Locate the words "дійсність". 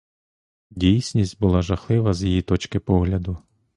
0.71-1.39